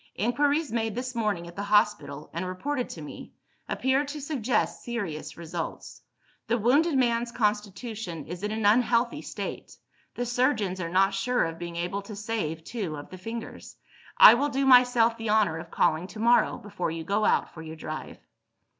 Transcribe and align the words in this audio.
Inquiries 0.15 0.71
made 0.71 0.95
this 0.95 1.13
morning 1.13 1.45
at 1.45 1.55
the 1.55 1.61
hospital, 1.61 2.31
and 2.33 2.43
reported 2.47 2.89
to 2.89 3.03
me, 3.03 3.33
appear 3.69 4.03
to 4.03 4.19
suggest 4.19 4.81
serious 4.83 5.37
results. 5.37 6.01
The 6.47 6.57
wounded 6.57 6.97
man's 6.97 7.31
constitution 7.31 8.25
is 8.25 8.41
in 8.41 8.49
an 8.51 8.65
unhealthy 8.65 9.21
state; 9.21 9.77
the 10.15 10.25
surgeons 10.25 10.81
are 10.81 10.89
not 10.89 11.13
sure 11.13 11.45
of 11.45 11.59
being 11.59 11.75
able 11.75 12.01
to 12.01 12.15
save 12.15 12.63
two 12.63 12.95
of 12.97 13.11
the 13.11 13.19
fingers. 13.19 13.75
I 14.17 14.33
will 14.33 14.49
do 14.49 14.65
myself 14.65 15.17
the 15.17 15.29
honour 15.29 15.59
of 15.59 15.69
calling 15.69 16.07
to 16.07 16.19
morrow 16.19 16.57
before 16.57 16.89
you 16.89 17.03
go 17.03 17.23
out 17.23 17.53
for 17.53 17.61
your 17.61 17.75
drive." 17.75 18.17